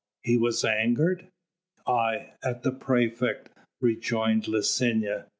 "He 0.23 0.35
was 0.35 0.65
angered?" 0.65 1.27
"Aye! 1.85 2.33
at 2.41 2.63
the 2.63 2.71
praefect," 2.71 3.49
rejoined 3.79 4.47
Licinia. 4.47 5.27